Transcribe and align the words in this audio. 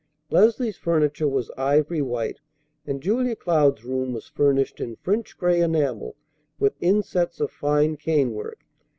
Leslie's 0.31 0.77
furniture 0.77 1.27
was 1.27 1.51
ivory 1.59 2.01
white, 2.01 2.39
and 2.87 3.03
Julia 3.03 3.35
Cloud's 3.35 3.85
room 3.85 4.13
was 4.13 4.25
furnished 4.27 4.79
in 4.81 4.95
French 4.95 5.37
gray 5.37 5.61
enamel, 5.61 6.15
with 6.57 6.73
insets 6.81 7.39
of 7.39 7.51
fine 7.51 7.97
cane 7.97 8.33
work. 8.33 8.63